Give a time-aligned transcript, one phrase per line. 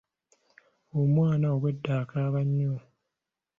[0.99, 2.75] Omwana obwedda akaaba nnyo.